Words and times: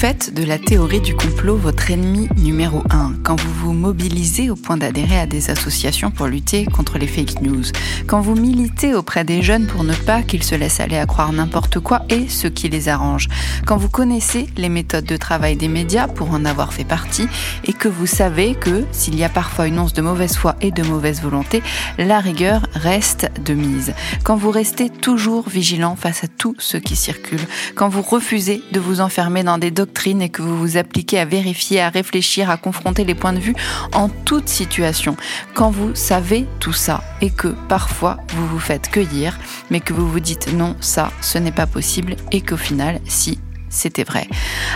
faites 0.00 0.32
de 0.32 0.44
la 0.44 0.58
théorie 0.58 1.00
du 1.00 1.14
complot 1.14 1.56
votre 1.56 1.90
ennemi 1.90 2.28
numéro 2.38 2.82
un, 2.90 3.12
quand 3.22 3.38
vous 3.38 3.52
vous 3.52 3.72
mobilisez 3.72 4.48
au 4.48 4.56
point 4.56 4.78
d'adhérer 4.78 5.20
à 5.20 5.26
des 5.26 5.50
associations 5.50 6.10
pour 6.10 6.26
lutter 6.26 6.64
contre 6.64 6.96
les 6.96 7.06
fake 7.06 7.42
news, 7.42 7.64
quand 8.06 8.20
vous 8.20 8.34
militez 8.34 8.94
auprès 8.94 9.24
des 9.24 9.42
jeunes 9.42 9.66
pour 9.66 9.84
ne 9.84 9.92
pas 9.92 10.22
qu'ils 10.22 10.42
se 10.42 10.54
laissent 10.54 10.80
aller 10.80 10.96
à 10.96 11.04
croire 11.04 11.32
n'importe 11.32 11.80
quoi 11.80 12.02
et 12.08 12.28
ce 12.28 12.46
qui 12.46 12.68
les 12.68 12.88
arrange, 12.88 13.28
quand 13.66 13.76
vous 13.76 13.90
connaissez 13.90 14.48
les 14.56 14.68
méthodes 14.70 15.04
de 15.04 15.16
travail 15.18 15.56
des 15.56 15.68
médias 15.68 16.08
pour 16.08 16.30
en 16.30 16.44
avoir 16.44 16.72
fait 16.72 16.84
partie 16.84 17.28
et 17.64 17.72
que 17.72 17.88
vous 17.88 18.06
savez 18.06 18.54
que 18.54 18.84
s'il 18.92 19.16
y 19.16 19.24
a 19.24 19.28
parfois 19.28 19.66
une 19.66 19.78
once 19.78 19.92
de 19.92 20.02
mauvaise 20.02 20.36
foi 20.36 20.56
et 20.62 20.70
de 20.70 20.82
mauvaise 20.82 21.20
volonté, 21.20 21.62
la 21.98 22.20
rigueur 22.20 22.66
reste 22.72 23.30
de 23.44 23.54
mise. 23.54 23.92
Quand 24.24 24.36
vous 24.36 24.50
restez 24.50 24.88
toujours 24.88 25.48
vigilant 25.48 25.94
face 25.94 26.24
à 26.24 26.28
tout 26.28 26.56
ce 26.58 26.78
qui 26.78 26.96
circule, 26.96 27.46
quand 27.74 27.88
vous 27.88 28.02
refusez 28.02 28.62
de 28.72 28.80
vous 28.80 29.00
enfermer 29.00 29.44
dans 29.44 29.58
des 29.60 29.70
doctrines 29.70 30.22
et 30.22 30.28
que 30.28 30.42
vous 30.42 30.58
vous 30.58 30.76
appliquez 30.76 31.20
à 31.20 31.24
vérifier, 31.24 31.80
à 31.80 31.88
réfléchir, 31.90 32.50
à 32.50 32.56
confronter 32.56 33.04
les 33.04 33.14
points 33.14 33.32
de 33.32 33.38
vue 33.38 33.54
en 33.92 34.08
toute 34.08 34.48
situation. 34.48 35.16
Quand 35.54 35.70
vous 35.70 35.94
savez 35.94 36.46
tout 36.58 36.72
ça 36.72 37.04
et 37.20 37.30
que 37.30 37.48
parfois 37.68 38.18
vous 38.34 38.46
vous 38.48 38.58
faites 38.58 38.90
cueillir, 38.90 39.38
mais 39.70 39.80
que 39.80 39.92
vous 39.92 40.08
vous 40.10 40.20
dites 40.20 40.52
non, 40.52 40.74
ça, 40.80 41.12
ce 41.20 41.38
n'est 41.38 41.52
pas 41.52 41.66
possible 41.66 42.16
et 42.32 42.40
qu'au 42.40 42.56
final, 42.56 43.00
si, 43.06 43.38
c'était 43.70 44.04
vrai. 44.04 44.28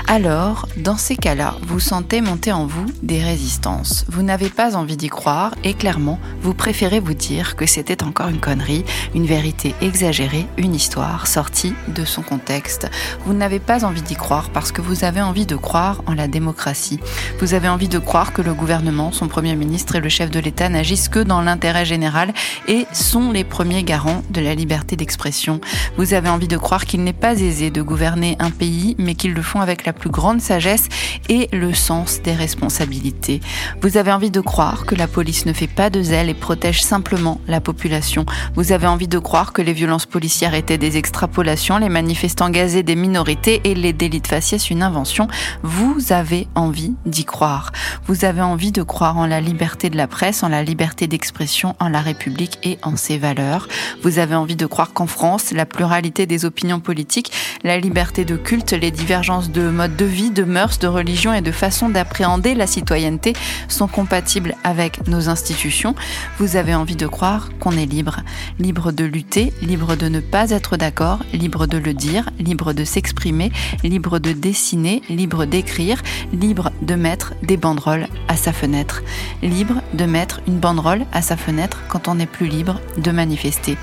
Alors, 0.06 0.68
dans 0.76 0.96
ces 0.96 1.16
cas-là, 1.16 1.56
vous 1.62 1.80
sentez 1.80 2.20
monter 2.20 2.52
en 2.52 2.64
vous 2.64 2.86
des 3.02 3.22
résistances. 3.22 4.06
Vous 4.08 4.22
n'avez 4.22 4.48
pas 4.48 4.76
envie 4.76 4.96
d'y 4.96 5.08
croire 5.08 5.54
et 5.64 5.74
clairement, 5.74 6.18
vous 6.40 6.54
préférez 6.54 7.00
vous 7.00 7.12
dire 7.12 7.56
que 7.56 7.66
c'était 7.66 8.02
encore 8.04 8.28
une 8.28 8.40
connerie, 8.40 8.84
une 9.14 9.26
vérité 9.26 9.74
exagérée, 9.82 10.46
une 10.56 10.74
histoire 10.74 11.26
sortie 11.26 11.74
de 11.88 12.04
son 12.04 12.22
contexte. 12.22 12.88
Vous 13.26 13.34
n'avez 13.34 13.58
pas 13.58 13.84
envie 13.84 14.02
d'y 14.02 14.14
croire 14.14 14.50
parce 14.50 14.72
que 14.72 14.80
vous 14.80 15.04
avez 15.04 15.20
envie 15.20 15.46
de 15.46 15.56
croire 15.56 16.02
en 16.06 16.14
la 16.14 16.28
démocratie. 16.28 17.00
Vous 17.40 17.54
avez 17.54 17.68
envie 17.68 17.88
de 17.88 17.98
croire 17.98 18.32
que 18.32 18.42
le 18.42 18.54
gouvernement, 18.54 19.10
son 19.10 19.26
Premier 19.26 19.56
ministre 19.56 19.96
et 19.96 20.00
le 20.00 20.08
chef 20.08 20.30
de 20.30 20.38
l'État 20.38 20.68
n'agissent 20.68 21.08
que 21.08 21.18
dans 21.18 21.40
l'intérêt 21.40 21.84
général 21.84 22.32
et 22.68 22.86
sont 22.92 23.32
les 23.32 23.42
premiers 23.42 23.82
garants 23.82 24.22
de 24.30 24.40
la 24.40 24.54
liberté 24.54 24.94
d'expression. 24.94 25.60
Vous 25.96 26.14
avez 26.14 26.28
envie 26.28 26.48
de 26.48 26.56
croire 26.56 26.84
qu'il 26.84 27.02
n'est 27.02 27.12
pas 27.12 27.40
aisé 27.40 27.70
de 27.70 27.82
gouverner 27.82 28.36
un 28.38 28.50
pays 28.50 28.83
mais 28.98 29.14
qu'ils 29.14 29.34
le 29.34 29.42
font 29.42 29.60
avec 29.60 29.86
la 29.86 29.92
plus 29.92 30.10
grande 30.10 30.40
sagesse 30.40 30.88
et 31.28 31.48
le 31.52 31.72
sens 31.72 32.20
des 32.22 32.32
responsabilités. 32.32 33.40
Vous 33.80 33.96
avez 33.96 34.12
envie 34.12 34.30
de 34.30 34.40
croire 34.40 34.84
que 34.86 34.94
la 34.94 35.08
police 35.08 35.46
ne 35.46 35.52
fait 35.52 35.66
pas 35.66 35.90
de 35.90 36.02
zèle 36.02 36.28
et 36.28 36.34
protège 36.34 36.82
simplement 36.82 37.40
la 37.46 37.60
population. 37.60 38.26
Vous 38.54 38.72
avez 38.72 38.86
envie 38.86 39.08
de 39.08 39.18
croire 39.18 39.52
que 39.52 39.62
les 39.62 39.72
violences 39.72 40.06
policières 40.06 40.54
étaient 40.54 40.78
des 40.78 40.96
extrapolations, 40.96 41.78
les 41.78 41.88
manifestants 41.88 42.50
gazés 42.50 42.82
des 42.82 42.96
minorités 42.96 43.60
et 43.64 43.74
les 43.74 43.92
délits 43.92 44.20
de 44.20 44.26
faciès 44.26 44.70
une 44.70 44.82
invention. 44.82 45.28
Vous 45.62 46.12
avez 46.12 46.48
envie 46.54 46.94
d'y 47.06 47.24
croire. 47.24 47.72
Vous 48.06 48.24
avez 48.24 48.42
envie 48.42 48.72
de 48.72 48.82
croire 48.82 49.16
en 49.16 49.26
la 49.26 49.40
liberté 49.40 49.90
de 49.90 49.96
la 49.96 50.06
presse, 50.06 50.42
en 50.42 50.48
la 50.48 50.62
liberté 50.62 51.06
d'expression, 51.06 51.74
en 51.80 51.88
la 51.88 52.00
République 52.00 52.58
et 52.62 52.78
en 52.82 52.96
ses 52.96 53.18
valeurs. 53.18 53.68
Vous 54.02 54.18
avez 54.18 54.34
envie 54.34 54.56
de 54.56 54.66
croire 54.66 54.92
qu'en 54.92 55.06
France, 55.06 55.52
la 55.52 55.66
pluralité 55.66 56.26
des 56.26 56.44
opinions 56.44 56.80
politiques, 56.80 57.32
la 57.62 57.78
liberté 57.78 58.24
de 58.24 58.36
culte, 58.36 58.73
les 58.74 58.90
divergences 58.90 59.50
de 59.50 59.68
mode 59.68 59.96
de 59.96 60.04
vie, 60.04 60.30
de 60.30 60.44
mœurs, 60.44 60.78
de 60.78 60.86
religion 60.86 61.32
et 61.32 61.40
de 61.40 61.52
façon 61.52 61.88
d'appréhender 61.88 62.54
la 62.54 62.66
citoyenneté 62.66 63.32
sont 63.68 63.88
compatibles 63.88 64.54
avec 64.64 65.06
nos 65.08 65.28
institutions, 65.28 65.94
vous 66.38 66.56
avez 66.56 66.74
envie 66.74 66.96
de 66.96 67.06
croire 67.06 67.50
qu'on 67.60 67.72
est 67.72 67.86
libre. 67.86 68.20
Libre 68.58 68.92
de 68.92 69.04
lutter, 69.04 69.52
libre 69.62 69.96
de 69.96 70.08
ne 70.08 70.20
pas 70.20 70.50
être 70.50 70.76
d'accord, 70.76 71.20
libre 71.32 71.66
de 71.66 71.78
le 71.78 71.94
dire, 71.94 72.30
libre 72.38 72.72
de 72.72 72.84
s'exprimer, 72.84 73.52
libre 73.82 74.18
de 74.18 74.32
dessiner, 74.32 75.02
libre 75.08 75.44
d'écrire, 75.44 76.02
libre 76.32 76.70
de 76.82 76.94
mettre 76.94 77.34
des 77.42 77.56
banderoles 77.56 78.08
à 78.28 78.36
sa 78.36 78.52
fenêtre. 78.52 79.02
Libre 79.42 79.82
de 79.92 80.04
mettre 80.04 80.40
une 80.46 80.58
banderole 80.58 81.06
à 81.12 81.22
sa 81.22 81.36
fenêtre 81.36 81.78
quand 81.88 82.08
on 82.08 82.16
n'est 82.16 82.26
plus 82.26 82.46
libre 82.46 82.80
de 82.96 83.10
manifester. 83.10 83.76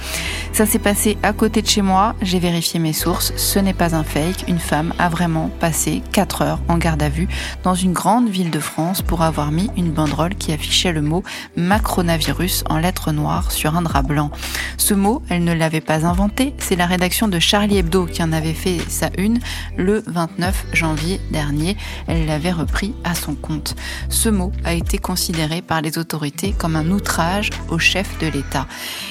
Ça 0.54 0.66
s'est 0.66 0.80
passé 0.80 1.18
à 1.24 1.32
côté 1.32 1.62
de 1.62 1.68
chez 1.68 1.82
moi, 1.82 2.14
j'ai 2.22 2.38
vérifié 2.38 2.80
mes 2.80 2.92
sources, 2.92 3.34
ce 3.38 3.58
n'est 3.58 3.74
pas 3.74 3.96
un 3.96 4.04
fake, 4.04 4.44
une 4.50 4.60
femme 4.60 4.94
a 5.00 5.08
vraiment 5.08 5.50
passé 5.60 6.04
4 6.12 6.42
heures 6.42 6.60
en 6.68 6.78
garde 6.78 7.02
à 7.02 7.10
vue 7.10 7.30
dans 7.64 7.74
une 7.74 7.94
grande 7.94 8.30
ville 8.30 8.52
de 8.52 8.60
France 8.60 9.02
pour 9.02 9.22
avoir 9.22 9.52
mis 9.52 9.70
une 9.78 9.92
banderole 9.92 10.36
qui 10.36 10.52
affichait 10.52 10.92
le 10.92 11.02
mot 11.02 11.24
macronavirus 11.56 12.66
en 12.70 12.78
lettres 12.78 13.14
noires 13.14 13.52
sur 13.52 13.78
un 13.78 13.82
drap 13.82 14.04
blanc. 14.04 14.30
Ce 14.76 14.94
mot, 14.94 15.24
elle 15.30 15.46
ne 15.46 15.54
l'avait 15.54 15.82
pas 15.82 16.06
inventé, 16.06 16.54
c'est 16.58 16.76
la 16.76 16.86
rédaction 16.86 17.30
de 17.30 17.40
Charlie 17.40 17.78
Hebdo 17.78 18.06
qui 18.06 18.22
en 18.22 18.34
avait 18.34 18.54
fait 18.54 18.80
sa 18.90 19.10
une 19.18 19.40
le 19.78 20.04
29 20.06 20.66
janvier 20.74 21.22
dernier. 21.32 21.78
Elle 22.08 22.26
l'avait 22.26 22.52
repris 22.52 22.94
à 23.06 23.16
son 23.16 23.36
compte. 23.36 23.76
Ce 24.10 24.28
mot 24.28 24.52
a 24.66 24.74
été 24.74 24.98
considéré 24.98 25.62
par 25.62 25.82
les 25.82 25.98
autorités 25.98 26.52
comme 26.52 26.76
un 26.76 26.92
outrage 26.92 27.52
au 27.70 27.80
chef 27.80 28.20
de 28.20 28.28
l'État. 28.28 28.68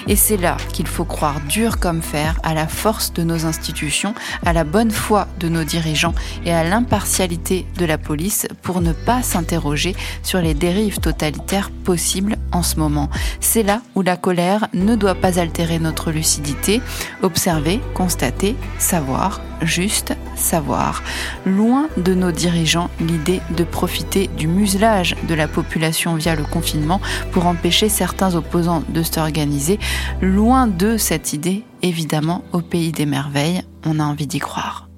Et 0.06 0.16
c'est 0.16 0.36
là 0.36 0.58
qu'il 0.72 0.86
faut 0.86 1.06
croire 1.06 1.29
dur 1.38 1.78
comme 1.78 2.02
fer 2.02 2.40
à 2.42 2.54
la 2.54 2.66
force 2.66 3.12
de 3.12 3.22
nos 3.22 3.46
institutions, 3.46 4.14
à 4.44 4.52
la 4.52 4.64
bonne 4.64 4.90
foi 4.90 5.28
de 5.38 5.48
nos 5.48 5.62
dirigeants 5.62 6.14
et 6.44 6.52
à 6.52 6.64
l'impartialité 6.64 7.66
de 7.78 7.84
la 7.84 7.98
police 7.98 8.48
pour 8.62 8.80
ne 8.80 8.92
pas 8.92 9.22
s'interroger 9.22 9.94
sur 10.22 10.40
les 10.40 10.54
dérives 10.54 10.98
totalitaires 10.98 11.70
possibles 11.70 12.36
en 12.52 12.62
ce 12.62 12.76
moment. 12.76 13.10
C'est 13.40 13.62
là 13.62 13.82
où 13.94 14.02
la 14.02 14.16
colère 14.16 14.66
ne 14.74 14.96
doit 14.96 15.14
pas 15.14 15.38
altérer 15.38 15.78
notre 15.78 16.10
lucidité, 16.10 16.80
observer, 17.22 17.80
constater, 17.94 18.56
savoir, 18.78 19.40
juste 19.62 20.14
savoir. 20.40 21.02
Loin 21.46 21.88
de 21.96 22.14
nos 22.14 22.32
dirigeants 22.32 22.90
l'idée 23.00 23.40
de 23.56 23.64
profiter 23.64 24.28
du 24.36 24.48
muselage 24.48 25.16
de 25.28 25.34
la 25.34 25.48
population 25.48 26.14
via 26.14 26.34
le 26.34 26.44
confinement 26.44 27.00
pour 27.32 27.46
empêcher 27.46 27.88
certains 27.88 28.34
opposants 28.34 28.82
de 28.88 29.02
s'organiser. 29.02 29.78
Loin 30.20 30.66
de 30.66 30.96
cette 30.96 31.32
idée, 31.32 31.64
évidemment, 31.82 32.44
au 32.52 32.60
pays 32.60 32.92
des 32.92 33.06
merveilles, 33.06 33.62
on 33.86 34.00
a 34.00 34.04
envie 34.04 34.26
d'y 34.26 34.38
croire. 34.38 34.89